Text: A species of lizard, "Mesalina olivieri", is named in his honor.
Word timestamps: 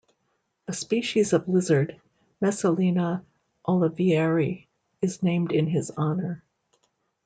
A 0.67 0.73
species 0.73 1.31
of 1.31 1.47
lizard, 1.47 2.01
"Mesalina 2.41 3.23
olivieri", 3.67 4.65
is 4.99 5.21
named 5.21 5.51
in 5.51 5.67
his 5.67 5.91
honor. 5.91 6.41